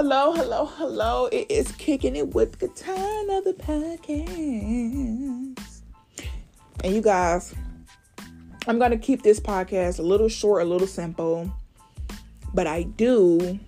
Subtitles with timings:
[0.00, 1.26] Hello, hello, hello.
[1.26, 4.22] It is kicking it with Katana the podcast.
[6.84, 7.52] And you guys,
[8.68, 11.52] I'm going to keep this podcast a little short, a little simple.
[12.54, 13.58] But I do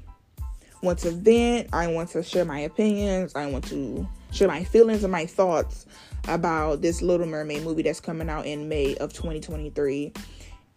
[0.84, 1.70] want to vent.
[1.72, 3.34] I want to share my opinions.
[3.34, 5.84] I want to share my feelings and my thoughts
[6.28, 10.12] about this Little Mermaid movie that's coming out in May of 2023.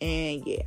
[0.02, 0.64] And yeah,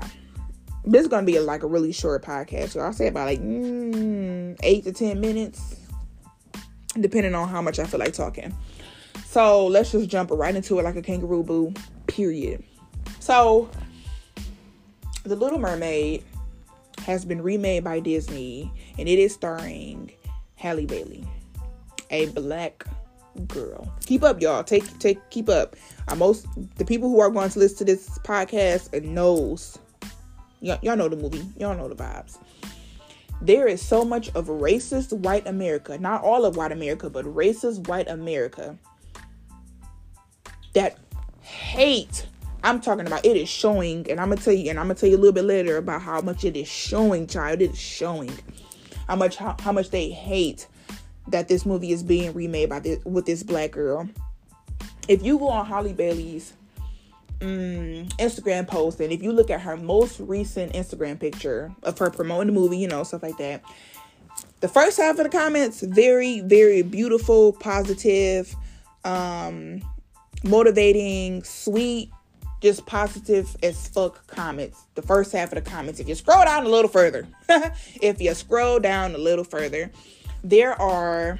[0.86, 2.70] this is gonna be like a really short podcast.
[2.70, 5.76] So I'll say about like mm, eight to ten minutes,
[6.98, 8.56] depending on how much I feel like talking.
[9.24, 11.74] So let's just jump right into it like a kangaroo boo.
[12.06, 12.62] Period.
[13.18, 13.68] So
[15.24, 16.24] the Little Mermaid
[17.00, 20.12] has been remade by Disney, and it is starring
[20.54, 21.24] Halle Bailey,
[22.10, 22.84] a black
[23.48, 23.92] girl.
[24.06, 24.62] Keep up, y'all.
[24.62, 25.74] Take take keep up.
[26.08, 29.78] I most the people who are going to listen to this podcast and knows.
[30.60, 31.46] Y- y'all know the movie.
[31.58, 32.38] Y'all know the vibes.
[33.42, 37.86] There is so much of racist white America, not all of white America, but racist
[37.86, 38.78] white America
[40.72, 40.98] that
[41.42, 42.26] hate.
[42.64, 45.08] I'm talking about it is showing, and I'm gonna tell you, and I'm gonna tell
[45.08, 47.60] you a little bit later about how much it is showing, child.
[47.60, 48.32] It is showing
[49.06, 50.66] how much how, how much they hate
[51.28, 54.08] that this movie is being remade by this with this black girl.
[55.08, 56.54] If you go on Halle Bailey's
[57.42, 62.10] um, Instagram post, and if you look at her most recent Instagram picture of her
[62.10, 63.62] promoting the movie, you know, stuff like that,
[64.60, 68.54] the first half of the comments very, very beautiful, positive,
[69.04, 69.82] um,
[70.42, 72.10] motivating, sweet,
[72.60, 74.84] just positive as fuck comments.
[74.94, 76.00] The first half of the comments.
[76.00, 79.90] If you scroll down a little further, if you scroll down a little further,
[80.42, 81.38] there are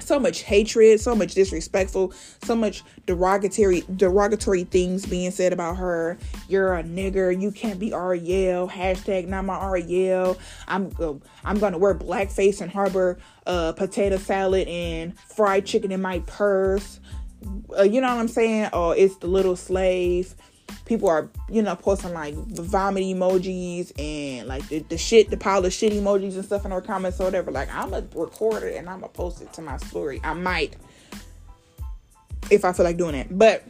[0.00, 2.12] so much hatred, so much disrespectful,
[2.42, 6.18] so much derogatory derogatory things being said about her.
[6.48, 7.38] You're a nigger.
[7.38, 8.68] You can't be Ariel.
[8.68, 10.38] Hashtag not my Ariel.
[10.66, 16.00] I'm uh, I'm gonna wear blackface and harbor uh, potato salad and fried chicken in
[16.00, 17.00] my purse.
[17.78, 18.70] Uh, you know what I'm saying?
[18.72, 20.34] Oh, it's the little slave
[20.84, 25.36] people are you know posting like the vomit emojis and like the, the shit the
[25.36, 27.50] pile of shit emojis and stuff in our comments or whatever.
[27.50, 30.20] Like i'm a recorder and i'm gonna post it to my story.
[30.24, 30.76] I might
[32.50, 33.26] if i feel like doing it.
[33.30, 33.64] But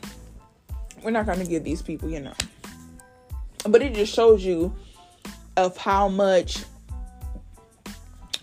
[1.03, 2.35] we're not gonna give these people you know.
[3.65, 4.75] But it just shows you
[5.57, 6.65] of how much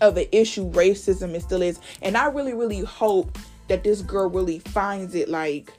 [0.02, 1.80] of an issue racism it still is.
[2.02, 3.38] And i really really hope
[3.68, 5.28] that this girl really finds it.
[5.28, 5.72] Like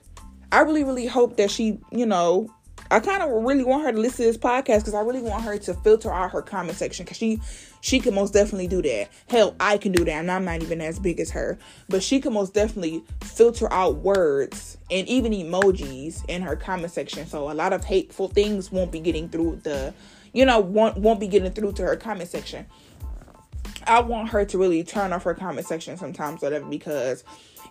[0.51, 2.53] I really, really hope that she, you know,
[2.89, 5.43] I kind of really want her to listen to this podcast because I really want
[5.43, 7.41] her to filter out her comment section because she
[7.81, 9.09] she can most definitely do that.
[9.29, 11.57] Hell, I can do that, and I'm not even as big as her,
[11.89, 17.27] but she can most definitely filter out words and even emojis in her comment section.
[17.27, 19.93] So a lot of hateful things won't be getting through the,
[20.33, 22.65] you know, won't won't be getting through to her comment section.
[23.85, 27.23] I want her to really turn off her comment section sometimes, whatever, because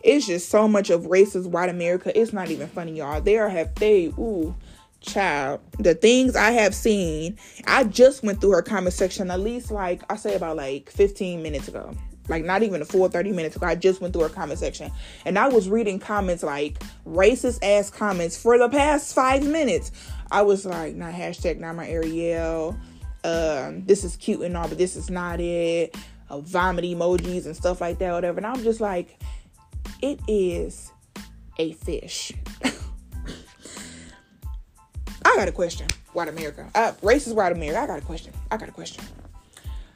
[0.02, 2.18] it's just so much of racist white America.
[2.18, 3.20] It's not even funny, y'all.
[3.20, 4.54] They are have they ooh
[5.00, 9.70] child the things i have seen i just went through her comment section at least
[9.70, 11.94] like i say about like 15 minutes ago.
[12.28, 13.66] Like not even a full 30 minutes ago.
[13.66, 14.90] I just went through her comment section.
[15.24, 19.92] And i was reading comments like racist ass comments for the past five minutes.
[20.30, 22.76] I was like not hashtag not my ariel.
[23.24, 25.96] Um this is cute and all but this is not it.
[26.28, 28.38] Uh, vomit emojis and stuff like that whatever.
[28.38, 29.20] And i'm just like
[30.02, 30.90] it is
[31.58, 32.32] a fish
[35.36, 35.86] I got a question.
[36.14, 36.66] White America.
[36.74, 37.78] Uh, racist white America.
[37.78, 38.32] I got a question.
[38.50, 39.04] I got a question.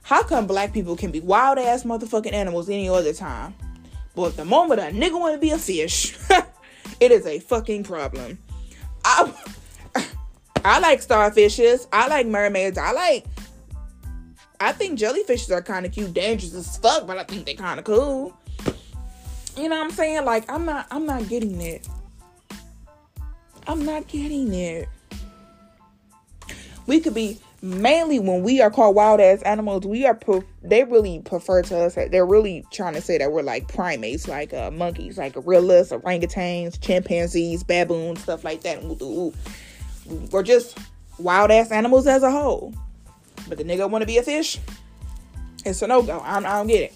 [0.03, 3.55] How come black people can be wild ass motherfucking animals any other time?
[4.15, 6.15] But the moment a nigga want to be a fish,
[7.01, 8.39] it is a fucking problem.
[9.03, 9.33] I,
[10.63, 11.87] I like starfishes.
[11.91, 12.77] I like mermaids.
[12.77, 13.25] I like.
[14.61, 17.79] I think jellyfishes are kind of cute, dangerous as fuck, but I think they kind
[17.79, 18.37] of cool.
[19.57, 20.27] You know what I'm saying?
[20.27, 20.87] Like I'm not.
[20.91, 21.89] I'm not getting it.
[23.67, 24.87] I'm not getting it
[26.91, 29.87] we could be mainly when we are called wild ass animals.
[29.87, 33.43] We are pre- they really prefer to us they're really trying to say that we're
[33.43, 38.83] like primates like uh, monkeys like gorillas orangutans chimpanzees baboons stuff like that.
[40.33, 40.79] We're just
[41.21, 42.75] wild ass animals as a whole.
[43.49, 44.59] But the nigga want to be a fish?
[45.65, 46.19] It's a no-go.
[46.19, 46.95] I, I don't get it.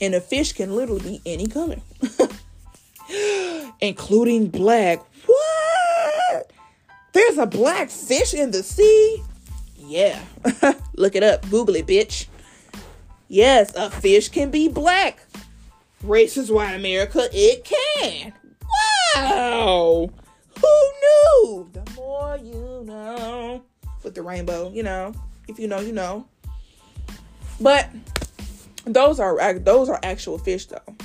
[0.00, 1.76] And a fish can literally be any color.
[3.82, 5.00] Including black
[7.12, 9.22] there's a black fish in the sea?
[9.76, 10.22] Yeah.
[10.96, 11.48] Look it up.
[11.50, 12.26] Google it, bitch.
[13.28, 15.24] Yes, a fish can be black.
[16.04, 18.32] Racist white America, it can.
[19.14, 20.10] Wow.
[20.60, 21.70] Who knew?
[21.72, 23.62] The more you know.
[24.02, 25.14] With the rainbow, you know.
[25.48, 26.26] If you know, you know.
[27.60, 27.88] But
[28.84, 30.96] those are those are actual fish though.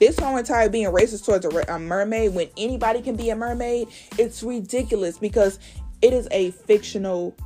[0.00, 3.88] This whole entire being racist towards a, a mermaid when anybody can be a mermaid,
[4.18, 5.58] it's ridiculous because
[6.00, 7.36] it is a fictional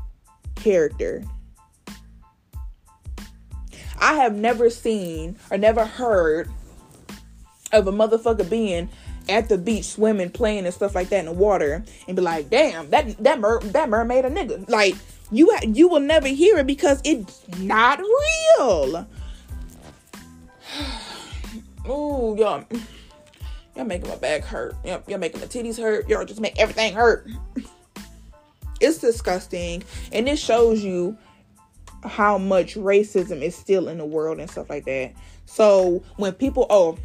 [0.54, 1.24] character.
[3.98, 6.48] I have never seen or never heard
[7.72, 8.88] of a motherfucker being
[9.28, 12.50] at the beach swimming, playing and stuff like that in the water, and be like,
[12.50, 14.94] "Damn, that that mer- that mermaid a nigga." Like
[15.32, 19.06] you ha- you will never hear it because it's not real.
[21.86, 22.64] Oh, y'all,
[23.76, 24.74] y'all making my back hurt.
[24.84, 26.08] Y'all, y'all making my titties hurt.
[26.08, 27.28] Y'all just make everything hurt.
[28.80, 29.82] It's disgusting,
[30.12, 31.16] and it shows you
[32.04, 35.12] how much racism is still in the world and stuff like that.
[35.46, 36.98] So when people, oh,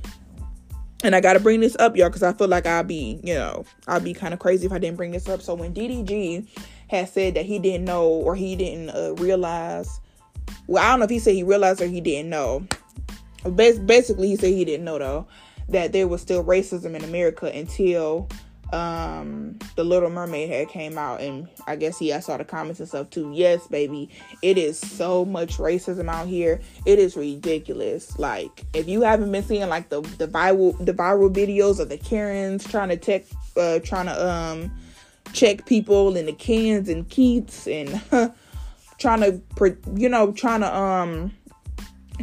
[1.03, 3.65] and I gotta bring this up, y'all, because I feel like I'll be, you know,
[3.87, 5.41] I'll be kind of crazy if I didn't bring this up.
[5.41, 6.47] So when DDG
[6.89, 9.99] had said that he didn't know or he didn't uh, realize,
[10.67, 12.65] well, I don't know if he said he realized or he didn't know.
[13.55, 15.27] Basically, he said he didn't know though
[15.69, 18.27] that there was still racism in America until
[18.71, 22.79] um the little mermaid had came out and i guess he I saw the comments
[22.79, 23.31] and stuff too.
[23.33, 24.09] Yes baby
[24.43, 26.61] it is so much racism out here.
[26.85, 28.19] It is ridiculous.
[28.19, 31.97] Like if you haven't been seeing like the the viral the viral videos of the
[31.97, 33.25] karens trying to check
[33.57, 34.71] uh trying to um
[35.33, 38.01] check people in the cans and keats and
[38.99, 39.41] trying to
[39.95, 41.33] you know trying to um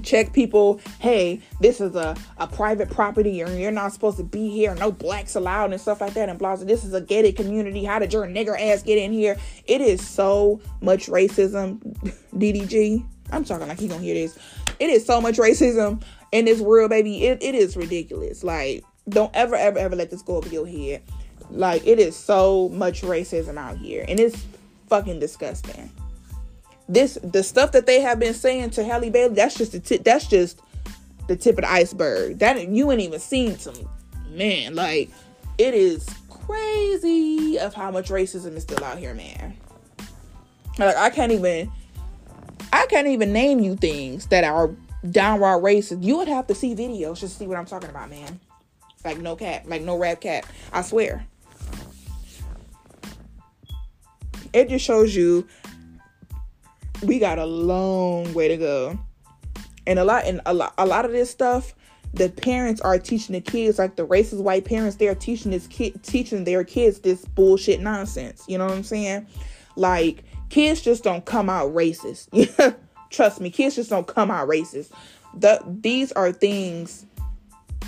[0.02, 4.48] check people hey this is a, a private property and you're not supposed to be
[4.50, 4.74] here.
[4.74, 7.84] No blacks allowed and stuff like that and blah this is a gated community.
[7.84, 9.36] How did your nigger ass get in here?
[9.66, 11.80] It is so much racism.
[12.34, 14.38] Ddg i'm talking like he gonna hear this.
[14.78, 16.02] It is so much racism
[16.32, 17.24] in this world baby.
[17.24, 18.44] It, it is ridiculous.
[18.44, 21.02] Like don't ever ever ever let this go over your head.
[21.50, 24.44] Like it is so much racism out here and it's
[24.88, 25.90] fucking disgusting
[26.88, 30.04] this the stuff that they have been saying to Halle Bailey, that's just the tip,
[30.04, 30.60] that's just
[31.28, 32.38] the tip of the iceberg.
[32.38, 33.74] That you ain't even seen some
[34.30, 35.10] man, like
[35.58, 39.56] it is crazy of how much racism is still out here, man.
[40.78, 41.70] Like I can't even
[42.72, 44.70] I can't even name you things that are
[45.10, 46.02] downright racist.
[46.02, 48.40] You would have to see videos just to see what I'm talking about, man.
[49.04, 50.46] Like no cat, like no rap cat.
[50.72, 51.26] I swear.
[54.52, 55.46] It just shows you
[57.02, 58.98] we got a long way to go.
[59.86, 61.74] And a lot and a lot a lot of this stuff,
[62.12, 66.02] the parents are teaching the kids like the racist white parents, they're teaching this kid
[66.02, 68.44] teaching their kids this bullshit nonsense.
[68.48, 69.26] You know what I'm saying?
[69.76, 72.76] Like kids just don't come out racist.
[73.10, 74.90] Trust me, kids just don't come out racist.
[75.34, 77.06] The these are things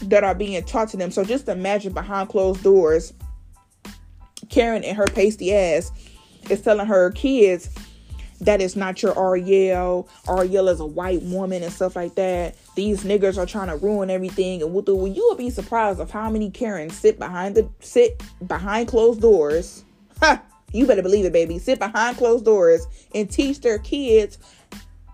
[0.03, 1.11] that are being taught to them.
[1.11, 3.13] So just imagine behind closed doors,
[4.49, 5.91] Karen and her pasty ass
[6.49, 7.71] is telling her kids
[8.41, 10.09] that is not your Ariel.
[10.29, 12.57] Ariel is a white woman and stuff like that.
[12.75, 14.63] These niggers are trying to ruin everything.
[14.63, 18.89] And well, you will be surprised of how many Karens sit behind the sit behind
[18.89, 19.85] closed doors.
[20.21, 20.43] Ha!
[20.73, 21.61] You better believe it, baby.
[21.61, 24.37] Sit behind closed doors and teach their kids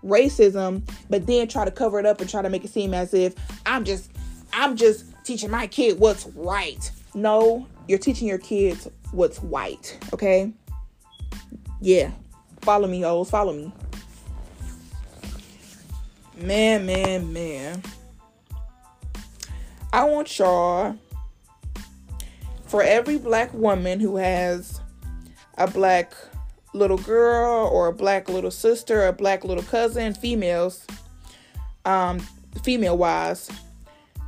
[0.03, 3.13] racism, but then try to cover it up and try to make it seem as
[3.13, 3.35] if
[3.67, 4.11] I'm just
[4.53, 6.91] I'm just teaching my kid what's right.
[7.15, 10.53] No, you're teaching your kids what's white, okay?
[11.81, 12.11] Yeah,
[12.65, 13.29] Follow me, hoes.
[13.29, 13.71] Follow me.
[16.37, 17.83] Man, man, man.
[19.93, 20.97] I want y'all,
[22.65, 24.81] for every black woman who has
[25.59, 26.15] a black
[26.73, 30.87] little girl or a black little sister or a black little cousin, females,
[31.85, 32.19] um,
[32.63, 33.51] female wise,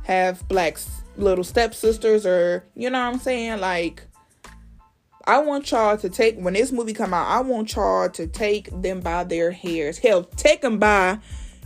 [0.03, 0.77] have black
[1.17, 3.59] little stepsisters or, you know what I'm saying?
[3.59, 4.06] Like,
[5.27, 7.27] I want y'all to take when this movie come out.
[7.27, 9.97] I want y'all to take them by their hairs.
[9.97, 11.19] Hell, take them by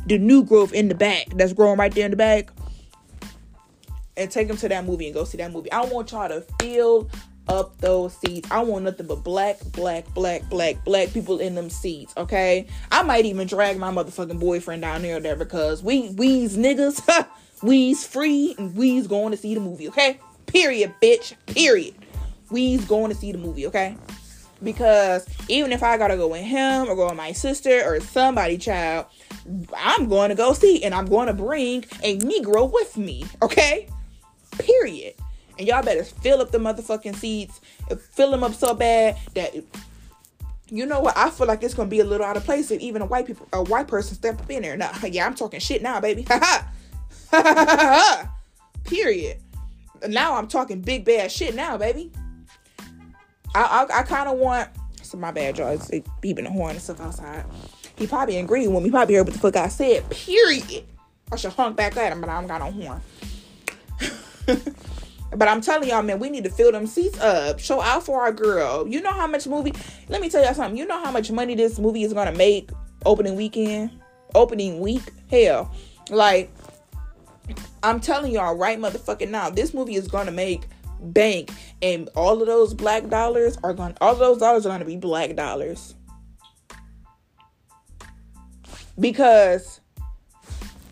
[0.08, 2.50] the new growth in the back that's growing right there in the back,
[4.18, 5.72] and take them to that movie and go see that movie.
[5.72, 7.08] I want y'all to fill
[7.48, 8.50] up those seats.
[8.50, 12.16] I want nothing but black, black, black, black, black people in them seats.
[12.18, 17.28] Okay, I might even drag my motherfucking boyfriend down there there because we we's niggas,
[17.62, 19.88] we's free and we's going to see the movie.
[19.90, 21.36] Okay, period, bitch.
[21.46, 21.94] Period
[22.52, 23.96] we's going to see the movie, okay?
[24.64, 28.58] Because even if I gotta go with him or go with my sister or somebody
[28.58, 29.08] child,
[29.76, 33.88] I'm going to go see and I'm going to bring a Negro with me, okay?
[34.60, 35.16] Period.
[35.58, 37.60] And y'all better fill up the motherfucking seats,
[38.12, 39.56] fill them up so bad that
[40.72, 41.18] you know what?
[41.18, 43.28] I feel like it's gonna be a little out of place if even a white
[43.28, 44.78] people, a white person step up in there.
[44.78, 46.26] Now, yeah, I'm talking shit now, baby.
[46.30, 46.72] Ha
[47.32, 48.32] ha.
[48.86, 49.38] Period.
[50.08, 52.12] Now I'm talking big bad shit now, baby.
[53.56, 54.70] I I, I kind of want.
[55.02, 55.70] So my bad, y'all.
[55.70, 57.46] It's beeping the horn and stuff outside.
[57.98, 58.90] He probably agreed with me.
[58.90, 60.10] Probably heard what the fuck I said.
[60.10, 60.86] Period.
[61.32, 63.02] I should honk back at him, but I don't got no horn.
[65.36, 67.60] but I'm telling y'all, man, we need to fill them seats up.
[67.60, 68.88] Show out for our girl.
[68.88, 69.74] You know how much movie?
[70.10, 70.78] Let me tell y'all something.
[70.78, 72.70] You know how much money this movie is gonna make
[73.06, 73.92] opening weekend,
[74.36, 75.04] opening week.
[75.30, 75.74] Hell,
[76.10, 76.52] like
[77.84, 80.64] I'm telling y'all right, motherfucking now, this movie is gonna make
[81.02, 83.96] bank, and all of those black dollars are going.
[84.02, 85.96] All those dollars are gonna be black dollars
[89.00, 89.82] because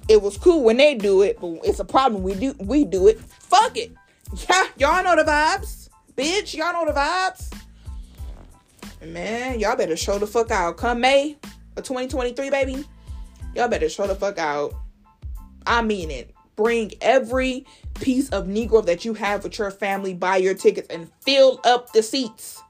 [0.07, 3.07] it was cool when they do it, but it's a problem we do we do
[3.07, 3.19] it.
[3.19, 3.91] Fuck it.
[4.47, 5.89] Yeah, y'all know the vibes.
[6.15, 7.53] Bitch, y'all know the vibes.
[9.05, 10.77] Man, y'all better show the fuck out.
[10.77, 11.37] Come May
[11.77, 12.85] of 2023, baby.
[13.55, 14.73] Y'all better show the fuck out.
[15.65, 16.35] I mean it.
[16.59, 21.09] Bring every piece of Negro that you have with your family, buy your tickets, and
[21.21, 22.61] fill up the seats.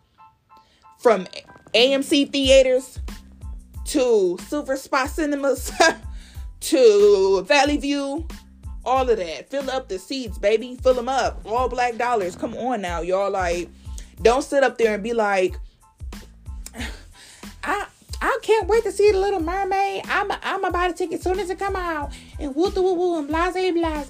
[1.00, 1.26] From
[1.74, 3.00] AMC theaters
[3.86, 5.72] to Silverspot Cinemas
[6.60, 8.28] to Valley View,
[8.86, 9.50] all of that.
[9.50, 10.76] Fill up the seats, baby.
[10.76, 11.42] Fill them up.
[11.44, 12.36] All black dollars.
[12.36, 13.32] Come on now, y'all.
[13.32, 13.70] Like,
[14.22, 15.56] don't sit up there and be like,
[18.50, 20.04] can't wait to see the Little Mermaid.
[20.08, 23.20] I'm I'm about to take it soon as it come out and woo woo woo
[23.20, 24.10] and blase blase.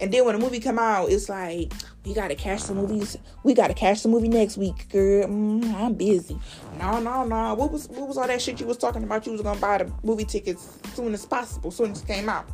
[0.00, 1.72] And then when the movie come out, it's like
[2.04, 3.16] we gotta catch the movies.
[3.42, 5.26] We gotta catch the movie next week, girl.
[5.28, 6.38] Mm, I'm busy.
[6.78, 7.54] No, no, no.
[7.54, 9.24] What was what was all that shit you was talking about?
[9.24, 12.46] You was gonna buy the movie tickets soon as possible, soon as it came out.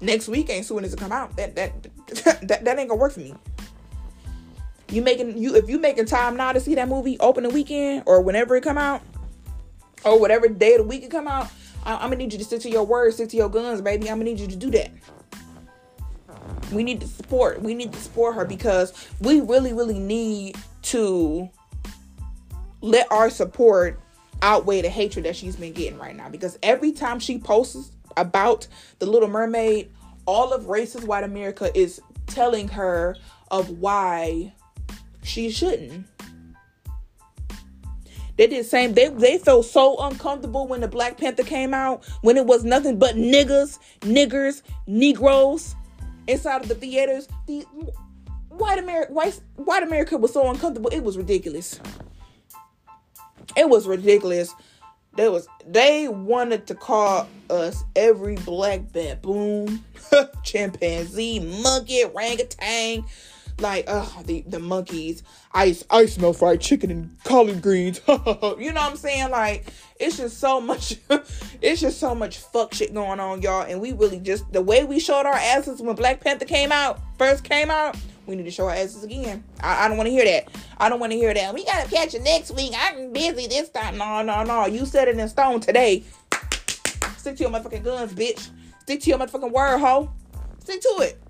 [0.00, 1.36] Next week ain't soon as it come out.
[1.36, 1.82] That that
[2.48, 3.34] that, that ain't gonna work for me.
[4.88, 8.02] You making you if you making time now to see that movie open the weekend
[8.06, 9.02] or whenever it come out,
[10.06, 11.50] or whatever day of the week it come out.
[11.84, 14.08] I, I'm gonna need you to stick to your words, stick to your guns, baby.
[14.08, 14.90] I'm gonna need you to do that.
[16.72, 17.60] We need to support.
[17.60, 21.48] We need to support her because we really, really need to
[22.80, 24.00] let our support
[24.42, 26.28] outweigh the hatred that she's been getting right now.
[26.28, 28.66] Because every time she posts about
[28.98, 29.90] the Little Mermaid,
[30.26, 33.16] all of racist white America is telling her
[33.50, 34.52] of why
[35.22, 36.06] she shouldn't.
[38.36, 38.94] They did the same.
[38.94, 42.98] They they felt so uncomfortable when the Black Panther came out, when it was nothing
[42.98, 45.74] but niggas, niggers, Negroes
[46.26, 47.28] inside of the theaters.
[47.46, 47.64] The
[48.50, 50.90] white America, white white America was so uncomfortable.
[50.90, 51.80] It was ridiculous.
[53.56, 54.54] It was ridiculous.
[55.16, 59.82] They was they wanted to call us every black baboon,
[60.42, 63.04] chimpanzee, monkey, orangutan,
[63.58, 65.22] like uh the the monkeys.
[65.54, 68.00] I I smell fried chicken and collard greens.
[68.08, 69.30] you know what I'm saying?
[69.30, 69.66] Like
[69.98, 70.96] it's just so much.
[71.62, 73.62] it's just so much fuck shit going on, y'all.
[73.62, 77.00] And we really just the way we showed our asses when Black Panther came out,
[77.18, 77.96] first came out.
[78.26, 79.44] We need to show our asses again.
[79.60, 80.48] I, I don't want to hear that.
[80.78, 81.54] I don't want to hear that.
[81.54, 82.72] We gotta catch you next week.
[82.76, 83.96] I'm busy this time.
[83.98, 84.66] No, no, no.
[84.66, 86.02] You set it in stone today.
[87.16, 88.50] Stick to your motherfucking guns, bitch.
[88.82, 90.10] Stick to your motherfucking word, hoe.
[90.58, 91.20] Stick to it.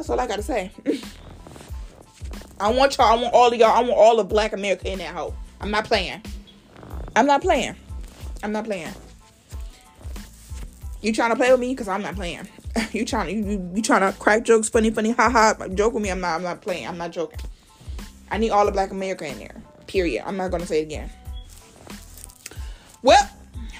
[0.00, 0.70] That's all I gotta say.
[2.58, 3.18] I want y'all.
[3.18, 3.68] I want all of y'all.
[3.68, 5.36] I want all of Black America in that hole.
[5.60, 6.22] I'm not playing.
[7.14, 7.76] I'm not playing.
[8.42, 8.94] I'm not playing.
[11.02, 11.74] You trying to play with me?
[11.74, 12.48] Cause I'm not playing.
[12.92, 15.68] you trying to you, you trying to crack jokes, funny, funny, ha ha.
[15.74, 16.10] Joke with me?
[16.10, 16.36] I'm not.
[16.36, 16.88] I'm not playing.
[16.88, 17.38] I'm not joking.
[18.30, 19.62] I need all of Black America in there.
[19.86, 20.24] Period.
[20.26, 21.10] I'm not gonna say it again.
[23.02, 23.28] Well,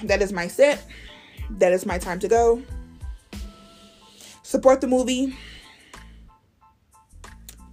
[0.03, 0.85] that is my set.
[1.49, 2.61] That is my time to go.
[4.43, 5.35] Support the movie.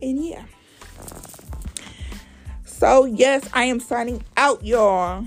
[0.00, 0.44] And yeah.
[2.64, 5.26] So, yes, I am signing out, y'all.